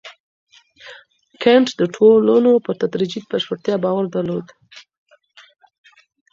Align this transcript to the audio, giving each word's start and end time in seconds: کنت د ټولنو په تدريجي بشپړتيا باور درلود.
کنت 1.41 1.67
د 1.79 1.81
ټولنو 1.95 2.51
په 2.65 2.71
تدريجي 2.81 3.19
بشپړتيا 3.31 3.75
باور 3.83 4.05
درلود. 4.15 4.47